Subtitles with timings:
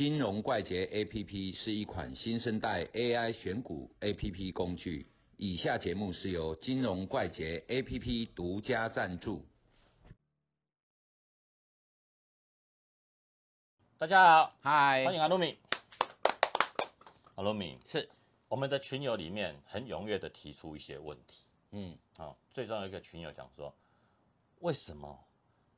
[0.00, 5.06] 金融怪杰 APP 是一款新生代 AI 选股 APP 工具。
[5.36, 9.44] 以下节目是由金融怪杰 APP 独家赞助。
[13.98, 15.58] 大家好，嗨，欢迎阿鲁米。
[17.34, 18.08] 阿鲁米，是，
[18.48, 21.44] 我们的群友里面很踊跃的提出一些问题。
[21.72, 23.76] 嗯，好、最重要一个群友讲说，
[24.60, 25.26] 为什么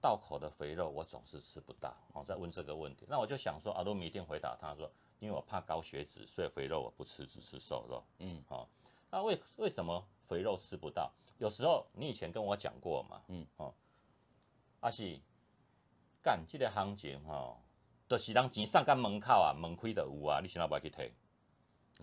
[0.02, 1.97] 道口的肥肉我总是吃不到？
[2.12, 8.05] 哦，在问这个问题，那我就想说，阿鲁米一定回答他说，因为我怕高血脂，所以肥肉我不吃，只吃瘦肉。
[8.19, 8.69] 嗯，好、
[9.11, 11.11] 那为为什么肥肉吃不到？
[11.38, 13.73] 有时候你以前跟我讲过嘛，嗯，哦，
[14.80, 15.19] 阿是
[16.20, 17.62] 干这个行情吼、
[18.09, 21.11] 就是人钱送到门口啊，门开就有啊，你想要不要去摕？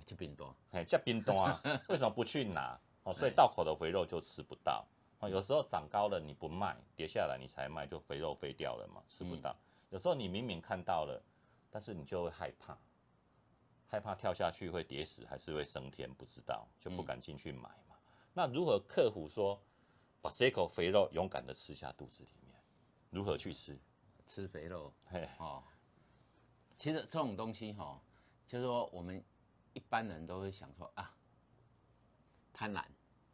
[0.05, 2.80] 这边多，哎，这冰冻啊， 为什么不去拿？
[3.03, 4.86] 哦，所以道口的肥肉就吃不到。
[5.20, 9.56] 哦，有时候涨高了你不卖，跌下来你才卖，就肥肉飞掉了嘛，吃不到。
[9.89, 11.22] 有时候你明明看到了，
[11.70, 12.78] 但是你就会害怕，
[13.88, 17.95] 害怕跳下去会跌死还是会升天，不知道就不敢进去买嘛。
[18.34, 19.62] 那如何克服说
[20.22, 22.56] 把这口肥肉勇敢的吃下肚子里面？
[23.09, 23.78] 如何去吃？
[24.25, 25.64] 吃肥肉嘿，哦。
[26.78, 28.00] 其实这种东西哈、哦，
[28.47, 29.22] 就是说我们
[29.73, 31.14] 一般人都会想说啊，
[32.53, 32.86] 贪婪，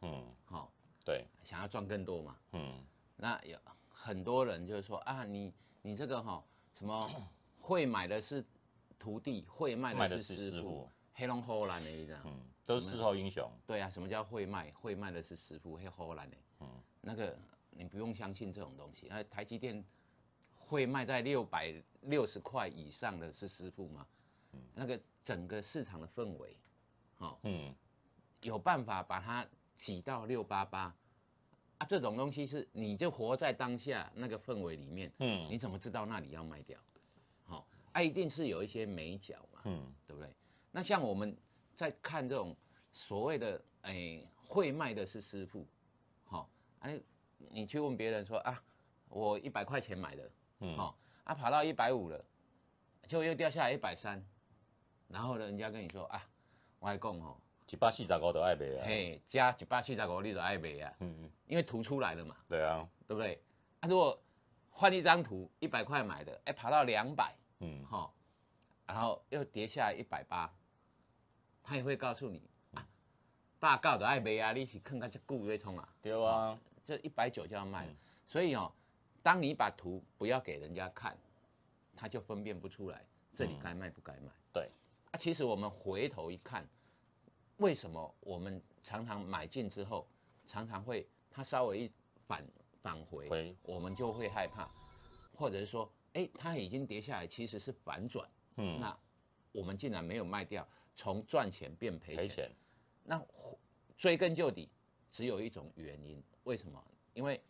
[0.01, 0.67] 嗯，哦，
[1.05, 2.35] 对，想要赚更多嘛。
[2.53, 2.83] 嗯，
[3.15, 5.53] 那有很多人就是说啊，你
[5.83, 7.09] 你这个哈、什么
[7.59, 8.43] 会买的是
[8.97, 12.19] 徒弟，会卖卖的的是师傅黑龙后兰的一张。
[12.25, 13.49] 嗯，都是事后英雄。
[13.67, 14.71] 对啊，什么叫会卖？
[14.71, 16.37] 会卖的是师傅，黑后兰的。
[16.61, 17.37] 嗯那个
[17.69, 19.05] 你不用相信这种东西。
[19.07, 19.85] 那台积电
[20.55, 24.07] 会卖在六百六十块以上的是师傅吗？
[24.73, 26.57] 那个整个市场的氛围，
[27.17, 27.75] 哦，嗯，
[28.41, 29.45] 有办法把它
[29.77, 30.95] 挤到六八八
[31.77, 31.85] 啊？
[31.87, 36.79] 这种东西是你就活在当下那个氛围里面，嗯你怎么知道那里要卖掉？
[37.43, 40.33] 好、啊，一定是有一些美角嘛，嗯对不对？
[40.71, 41.35] 那像我们
[41.75, 42.55] 在看这种
[42.93, 45.65] 所谓的哎会卖的是师傅，
[46.25, 46.49] 好、
[46.79, 46.99] 哎，
[47.37, 48.61] 你去问别人说啊，
[49.09, 52.25] 我一百块钱买的，嗯哦，啊跑到一百五了，
[53.07, 54.23] 就又掉下来一百三，
[55.07, 56.27] 然后呢，人家跟你说啊，
[56.79, 57.37] 我还讲哦，
[57.71, 58.83] 一百四十五都爱卖啊。
[58.85, 63.41] 嘿，加一百四十五你都爱卖啊，嗯嗯，因为图出来了嘛，对啊，对不对？
[63.79, 64.19] 啊，如果
[64.69, 67.83] 换一张图，一百块买的，哎，跑到两百，嗯。
[67.85, 68.11] 哈、
[68.85, 70.53] 然后又跌下来一百八，
[71.63, 72.41] 他也会告诉你
[72.73, 72.87] 啊，
[73.59, 77.87] 大告的爱卖啊，你是看看这股会冲啊，对啊，这一百九就要卖
[78.27, 78.71] 所以哦，
[79.23, 81.17] 当你把图不要给人家看，
[81.95, 83.03] 他就分辨不出来
[83.33, 84.31] 这里该卖不该卖。
[84.53, 84.69] 对，
[85.11, 86.67] 啊，其实我们回头一看，
[87.57, 90.07] 为什么我们常常买进之后，
[90.45, 91.91] 常常会它稍微一
[92.27, 92.45] 反
[92.81, 94.69] 返回，我们就会害怕，
[95.35, 98.97] 或者是说，哎，它已经跌下来，其实是反转，嗯，那
[99.51, 102.51] 我们竟然没有卖掉，从赚钱变赔钱，赔钱，
[103.03, 103.25] 那
[103.97, 104.69] 追根究底，
[105.11, 106.83] 只有一种原因，为什么？
[107.13, 107.41] 因为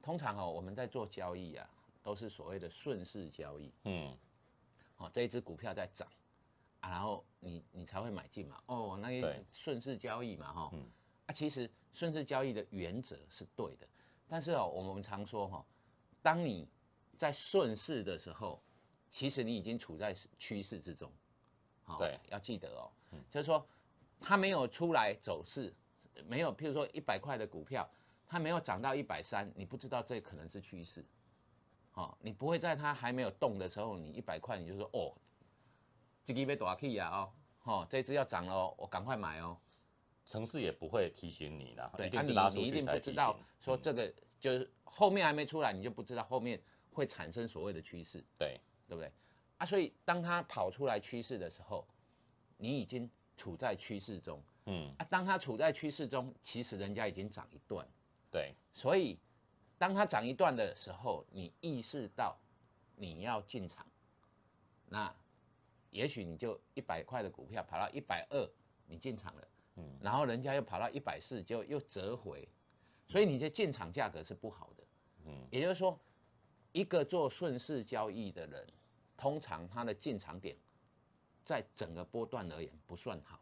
[0.00, 1.68] 通常哦，我们在做交易啊，
[2.02, 3.72] 都是所谓的顺势交易。
[3.84, 4.16] 嗯。
[4.98, 6.08] 哦，这一只股票在涨
[6.80, 8.62] 啊，然后你你才会买进嘛。
[8.66, 10.86] 哦，那对个顺势交易嘛，哈、嗯
[11.26, 13.86] 啊，其实顺势交易的原则是对的，
[14.28, 15.64] 但是哦，我们常说哈、
[16.22, 16.68] 当你
[17.16, 18.62] 在顺势的时候，
[19.10, 21.10] 其实你已经处在趋势之中。
[21.84, 22.90] 好、对，要记得哦，
[23.30, 23.66] 就是说
[24.20, 25.74] 它没有出来走势，
[26.26, 27.88] 没有，譬如说一百块的股票，
[28.26, 31.04] 它没有涨到一百三，你不知道这可能是趋势。
[31.90, 35.16] 好、你不会在它还没有动的时候，你一百块你就说哦，
[36.28, 39.56] 这个被大起呀哦，哦，这只要涨了哦，我赶快买哦。
[40.26, 42.84] 城市也不会提醒你啦，对，一定啊是拉出你你一定。
[42.84, 46.60] 不知道说这个就是后面还没出来，你就不知道后面
[46.92, 49.10] 会产生所谓的趋势，对，对不对？
[49.56, 51.88] 啊，所以当它跑出来趋势的时候，
[52.58, 55.06] 你已经处在趋势中嗯，啊。
[55.08, 57.88] 当它处在趋势中，其实人家已经涨一段，
[58.30, 59.18] 对，所以
[59.78, 62.36] 当它涨一段的时候，你意识到
[62.96, 63.86] 你要进场，
[64.90, 65.14] 那
[65.90, 68.48] 也许你就一百块的股票跑到一百二，
[68.86, 72.48] 你进场了，嗯然后人家又跑到一百四，就又折回，
[73.06, 74.84] 所以你的进场价格是不好的。
[75.26, 75.98] 嗯也就是说，
[76.72, 78.66] 一个做顺势交易的人，
[79.16, 80.56] 通常他的进场点，
[81.44, 83.40] 在整个波段而言不算好。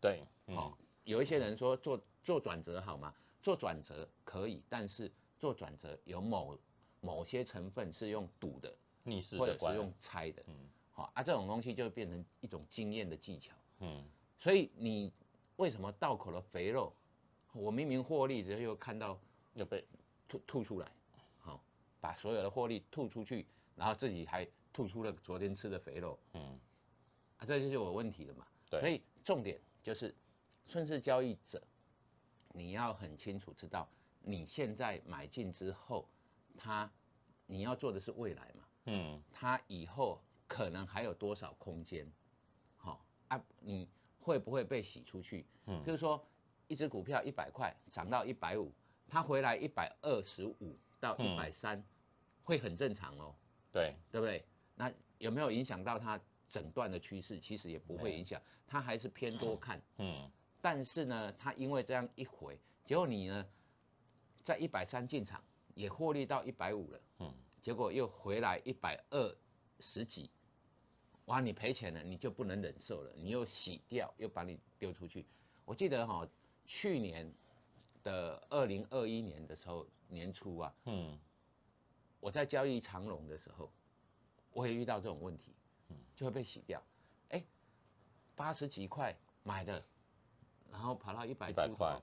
[0.00, 3.14] 对，嗯哦，有一些人说做做转折好吗？
[3.42, 6.58] 做转折可以，但是做转折有某
[7.00, 10.54] 某些成分是用赌的，逆势或者是，用猜的，嗯
[10.94, 13.54] 好、啊，这种东西就变成一种经验的技巧。
[13.80, 14.02] 嗯
[14.38, 15.12] 所以你
[15.56, 16.92] 为什么道口的肥肉，
[17.52, 19.18] 我明明获利，只后又看到
[19.54, 19.84] 又被
[20.28, 20.90] 吐吐出来，
[21.38, 21.60] 好、
[22.00, 26.58] 把所有的获利吐出去，然后自己还吐出了昨天吃的肥肉，嗯
[27.38, 28.46] 啊，这就是我问题了嘛。
[28.70, 30.14] 对所以重点就是
[30.66, 31.62] 顺势交易者，
[32.52, 33.88] 你要很清楚知道
[34.20, 36.08] 你现在买进之后，
[36.56, 36.90] 它
[37.46, 42.10] 你要做的是未来嘛，嗯，它以后可能还有多少空间？
[42.76, 43.88] 好、啊，你
[44.20, 45.46] 会不会被洗出去？
[45.66, 46.26] 嗯譬如说
[46.68, 48.72] 一只股票一百块涨到一百五，
[49.08, 51.82] 它回来一百二十五到一嗯百三，
[52.42, 53.34] 会很正常哦。
[53.72, 54.44] 对，对不对？
[54.74, 57.38] 那有没有影响到它整段的趋势？
[57.40, 59.80] 其实也不会影响，它还是偏多看。
[59.98, 60.30] 嗯，
[60.60, 63.46] 但是呢，它因为这样一回，结果你呢，
[64.42, 65.42] 在一百三进场，
[65.74, 69.36] 也获利到一百五了，嗯，结果又回来一百二
[69.80, 70.30] 十几，
[71.26, 75.24] 哇，你赔钱了，你就不能忍受了，你又洗掉，又把你丢出去。
[75.64, 76.26] 我记得哈、
[76.66, 77.32] 去年
[78.02, 81.18] 的二零二一年的时候年初啊，嗯，
[82.20, 83.70] 我在交易长龙的时候，
[84.52, 85.54] 我也遇到这种问题，
[86.14, 86.82] 就会被洗掉。
[87.30, 87.42] 哎，
[88.36, 89.82] 八十几块买的，
[90.70, 91.98] 然后跑到一百一百块，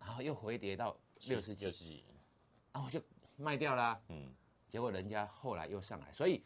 [0.00, 0.96] 然后又回跌到
[1.26, 2.04] 六十几六，十几，
[2.72, 3.02] 然后我就
[3.36, 4.34] 卖掉啦、嗯，
[4.68, 6.42] 结果人家后来又上来，所以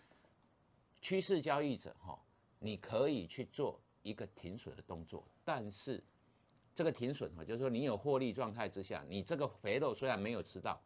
[1.07, 2.19] 趋势交易者哈、
[2.59, 6.03] 你可以去做一个停损的动作，但是
[6.75, 10.83] 这个停损哈，就是说你有获利状态之下，你这个肥肉虽然没有吃到，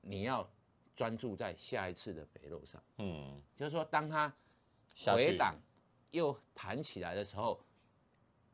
[0.00, 0.50] 你要
[0.96, 4.34] 专注在下一次的肥肉上，嗯，就是说当它
[5.12, 5.60] 回档
[6.10, 7.62] 又弹起来的时候，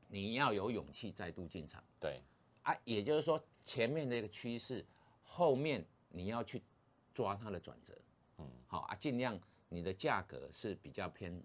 [0.08, 1.84] 你要有勇气再度进场。
[2.00, 2.20] 对，
[2.64, 4.84] 啊，也就是说前面的一个趋势，
[5.22, 6.60] 后面你要去
[7.14, 7.96] 抓它的转折，
[8.38, 9.38] 嗯，好啊，尽量
[9.70, 11.42] 你的价格是比较偏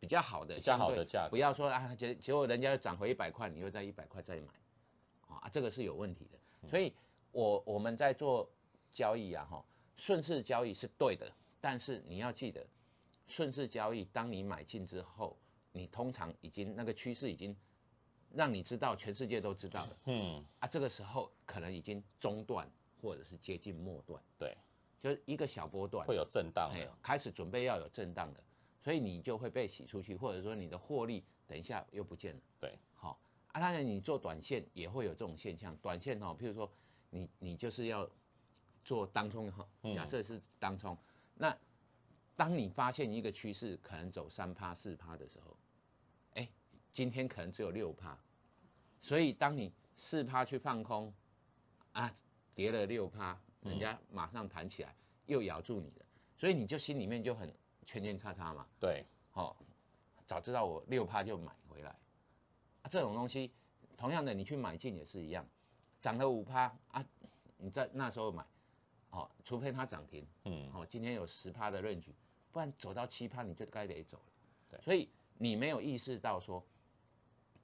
[0.00, 1.30] 比较好的，比较好的价格。
[1.30, 4.48] 不要说啊结结果人家又涨回一百块，你又在一百块再买，
[5.28, 6.38] 啊，这个是有问题的。
[6.62, 6.70] 嗯。
[6.70, 6.94] 所以
[7.32, 8.48] 我我们在做
[8.90, 9.62] 交易啊，哈，
[9.96, 11.30] 顺势交易是对的，
[11.60, 12.66] 但是你要记得，
[13.26, 15.36] 顺势交易，当你买进之后，
[15.72, 17.54] 你通常已经那个趋势已经
[18.32, 19.98] 让你知道，全世界都知道了。
[20.04, 22.70] 嗯，啊，这个时候可能已经中断
[23.02, 24.56] 或者是接近末段，对，
[25.00, 28.42] 就是一个小波段，会有震荡哎的，开始准备要有震荡的，
[28.82, 32.40] 所以你就会被洗出去，或者说你的获利等一下又不见了。
[32.60, 33.18] 对，好、
[33.52, 36.70] 啊，当然你做短线也会有这种现象，短线哦，譬如说
[37.10, 38.08] 你你就是要
[38.82, 39.92] 做当冲哈，嗯。
[39.94, 40.96] 假设是当冲，
[41.34, 41.56] 那
[42.34, 45.56] 当你发现一个趋势可能走三趴四趴的时候，
[46.34, 46.48] 哎，
[46.90, 48.18] 今天可能只有六趴，
[49.00, 51.14] 所以当你四趴去放空，
[51.92, 52.14] 啊，
[52.54, 54.94] 跌了六趴，人家马上弹起来
[55.26, 56.04] 又咬住你的，
[56.36, 57.52] 所以你就心里面就很
[57.84, 59.54] 圈圈叉叉嘛，对，哦，
[60.26, 61.90] 早知道我六趴就买回来，
[62.82, 63.52] 啊，这种东西，
[63.96, 65.46] 同样的你去买进也是一样，
[66.00, 67.04] 涨了五趴啊，
[67.58, 68.44] 你在那时候买，
[69.10, 72.14] 哦，除非它涨停，嗯，哦，今天有十趴的认举，
[72.52, 74.32] 不然走到七趴你就该得走了。
[74.70, 74.80] 对。
[74.80, 75.08] 所以
[75.38, 76.64] 你没有意识到说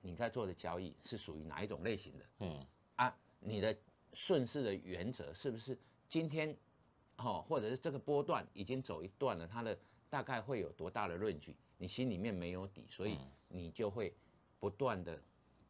[0.00, 2.24] 你在做的交易是属于哪一种类型的。
[2.40, 2.66] 嗯，
[2.96, 3.16] 啊？
[3.44, 3.76] 你的
[4.12, 5.76] 顺势的原则是不是
[6.12, 6.54] 今天，
[7.16, 9.74] 哦，或者是这个波段已经走一段了，它的
[10.10, 11.56] 大概会有多大的论据？
[11.78, 14.12] 你心里面没有底，所以嗯你就会
[14.60, 15.18] 不断的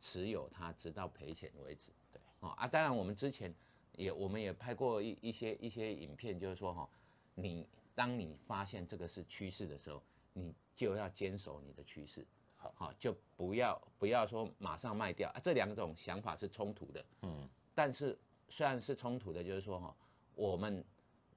[0.00, 1.92] 持有它，直到赔钱为止。
[2.12, 3.54] 对，哦啊，当然我们之前
[3.92, 6.88] 也我们也拍过一一些一些影片，就是说哈、
[7.36, 17.04] 你当你发现这个是趋势的时候，你就要坚守你的趋势，好就不要不要说马上卖掉啊，这两种想法是冲突的。
[17.20, 18.18] 嗯，但是
[18.48, 19.96] 虽然是冲突的，就是说哈、
[20.34, 20.84] 我们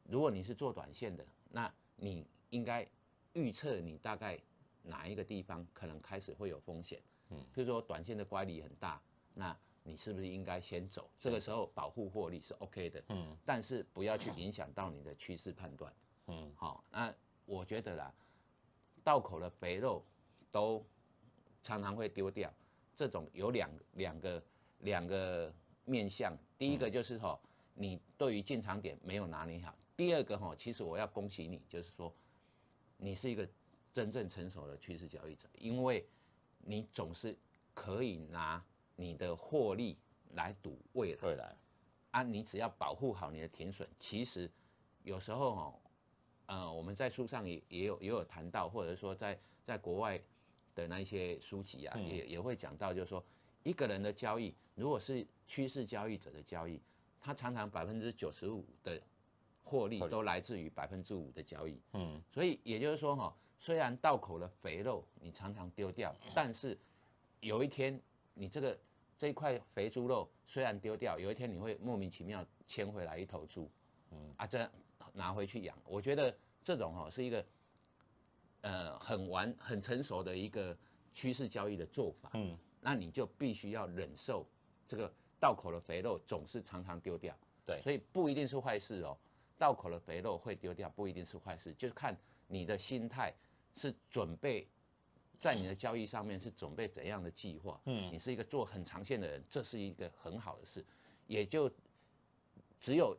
[0.04, 2.88] 如果你是做短线的，那你应该
[3.34, 4.40] 预测你大概
[4.84, 7.38] 哪一个地方可能开始会有风险，嗯。
[7.54, 9.02] 譬如说短线的乖离很大，
[9.34, 11.10] 那你是不是应该先走？
[11.20, 15.94] 这个时候保护获利是 OK 的，嗯，但是不要去影响到你的趋势判断。
[16.28, 17.14] 嗯，好、那
[17.46, 18.14] 我觉得啦，
[19.04, 20.04] 道口的肥肉
[20.52, 20.84] 都
[21.62, 22.52] 常常会丢掉，
[22.96, 24.44] 这种有两两个
[24.80, 25.54] 两个
[25.86, 27.40] 面向，第一个就是哈、
[27.76, 32.12] 你对于进场点没有拿捏好；第二个哈、其实我要恭喜你，就是说
[32.98, 33.48] 你是一个
[33.94, 36.06] 真正成熟的趋势交易者，因为
[36.60, 37.38] 你总是
[37.74, 38.64] 可以拿
[38.96, 39.98] 你的获利
[40.34, 41.20] 来赌未来。
[41.22, 41.56] 未来，
[42.12, 44.50] 啊，你只要保护好你的停损，其实
[45.04, 45.80] 有时候哦，
[46.46, 50.22] 呃，我们在书上也也有也有谈到，或者说在在国外
[50.74, 53.24] 的那一些书籍啊，嗯也也会讲到，就是说
[53.64, 56.82] 一个人的交易，如果是趋势交易者的交易，
[57.26, 59.02] 他常常百分之九十五的
[59.64, 66.78] 获利都来自于百分之五的交易，嗯，所以也就是说哈、虽然道口的肥肉你常常丢掉，但是
[67.40, 68.00] 有一天
[68.36, 68.78] 你这个
[69.18, 73.72] 这一块肥猪肉虽然丢掉，有一天你会莫名其妙牵回来一头猪，
[74.12, 74.32] 嗯。
[74.38, 74.72] 啊，这样
[75.12, 77.44] 拿回去养，我觉得这种哈、是一个
[78.62, 80.78] 呃很完很成熟的一个
[81.16, 84.46] 趋势交易的做法，嗯，那你就必须要忍受
[84.88, 85.12] 这个
[85.46, 87.38] 道口的肥肉总是常常丢掉，
[87.68, 89.16] 对所以不一定是坏事哦。
[89.60, 93.32] 道口的肥肉会丢掉，不一定是坏事，就是看你的心态
[93.76, 94.68] 是准备
[95.40, 97.80] 在你的交易上面是准备怎样的计划。
[97.86, 100.84] 嗯你是一个做很长线的人，这是一个很好的事，
[101.28, 101.72] 也就
[102.80, 103.16] 只有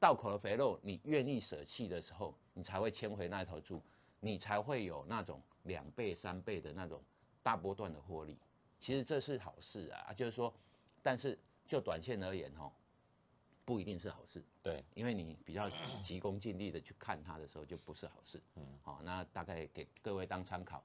[0.00, 3.80] 道口的肥肉你愿意舍弃的时候，你才会牵回那头猪，
[4.18, 7.00] 你才会有那种两倍、三倍的那种
[7.40, 8.36] 大波段的获利。
[8.80, 10.52] 其实这是好事啊，就是说，
[11.04, 12.72] 但是就短线而言哦，
[13.64, 14.42] 不一定是好事。
[14.62, 15.68] 对，因为你比较
[16.02, 18.42] 急功近利的去看它的时候，就不是好事。
[18.56, 20.82] 嗯，好、那大概给各位当参考。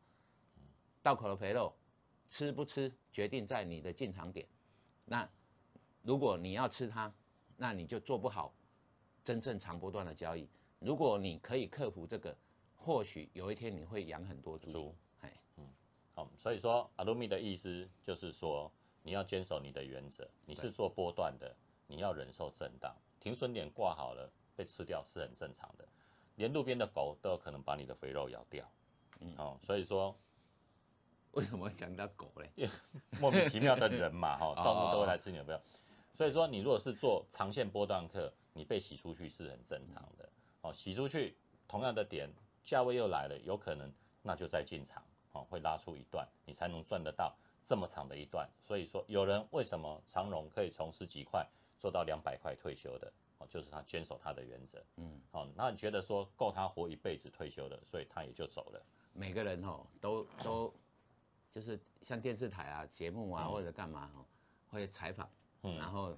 [1.02, 1.74] 道口的肥肉
[2.28, 4.48] 吃不吃，决定在你的进场点。
[5.06, 5.28] 那
[6.02, 7.14] 如果你要吃它，
[7.56, 8.54] 那你就做不好
[9.24, 10.48] 真正长波段的交易。
[10.80, 12.36] 如果你可以克服这个，
[12.76, 14.70] 或许有一天你会养很多猪。
[14.70, 15.34] 猪，哎，
[16.14, 18.70] 好，所以说阿鲁米的意思就是说，
[19.04, 21.56] 你要坚守你的原则，你是做波段的，
[21.86, 25.88] 你要忍受震荡，停损点挂好了，被吃掉是很正常的，
[26.36, 28.66] 连路边的狗都有可能把你的肥肉咬掉。
[29.20, 30.16] 嗯，哦，所以说
[31.32, 32.70] 为什么会讲到狗嘞？
[33.20, 35.62] 莫名其妙的人嘛，哈， 哦动物都会来吃你的肥肉。
[36.16, 40.30] 所以说，你如果是做长线波段客，你被洗出去是很正常的。
[40.62, 41.36] 哦，洗出去
[41.68, 42.32] 同样的点，
[42.64, 43.92] 价位又来了，有可能
[44.22, 48.48] 那就再进场，哦，会拉出一段，你才能赚得到这么长的一段。
[48.62, 51.48] 所以说，有人为什么长荣可以从十几块
[51.80, 53.12] 做到两百块退休的？
[53.40, 54.84] 哦，就是他坚守他的原则。
[54.98, 58.86] 嗯，哦，那你觉得说够他活一辈子退休的，所以他也就走了。
[59.14, 60.74] 每个人哦，都都
[61.52, 64.26] 就是像电视台啊、节目啊、或者干嘛哦，
[64.70, 65.30] 会采访，
[65.64, 66.18] 嗯然后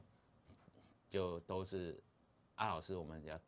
[1.10, 2.02] 就都是
[2.56, 3.40] 阿老师，我们要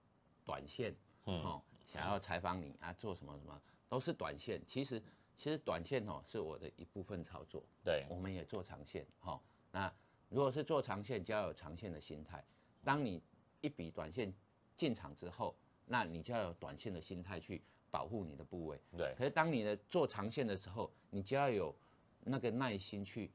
[0.46, 4.62] 短线，嗯哦，想要采访你啊，做什么什么，都是短线。
[4.66, 5.02] 其实
[5.38, 9.40] 其实短线哦是我的一部分操作，对，我们也做长线，哈、
[9.72, 9.94] 那
[10.30, 12.44] 如果是做长线，就要有长线的心态。
[12.84, 13.22] 当你
[13.62, 14.34] 一笔短线
[14.76, 18.80] 进场之后，那你就要有短线的心态去保护你的部位。
[18.98, 21.74] 对，可是当你的做长线的时候，你就要有
[22.22, 23.32] 那个耐心去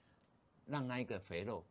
[0.66, 1.64] 让那一个肥肉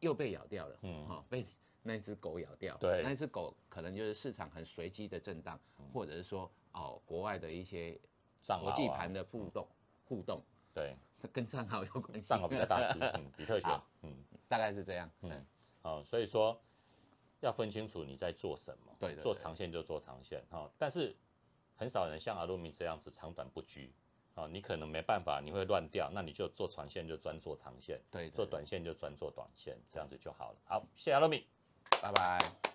[0.00, 1.46] 又被咬掉了，嗯嗯，哈、被
[1.82, 5.58] 那只狗咬掉，对那只狗可能就是市场很随机的震荡，
[5.92, 8.11] 或者是说哦国外的一些上
[8.60, 9.66] 国际盘的互动、
[10.04, 10.42] 互动，
[10.74, 14.12] 对，这跟账号有关系，上好比较大只，嗯， 比特犬好，嗯。
[14.48, 15.30] 大概是这样，嗯。
[15.30, 15.46] 嗯，
[15.82, 16.60] 哦，所以说
[17.40, 21.16] 要分清楚你在做什么，对做长线就做长线哈、哦，但是
[21.76, 23.92] 很少人像阿鲁米这样子长短不拘
[24.34, 30.58] 哦，你可能没办法，你会乱掉，那你就做长线就专做长线，对，对做短线就专做短线，这样子就好了。
[30.64, 31.46] 好，谢谢阿鲁米。
[32.02, 32.71] 拜拜。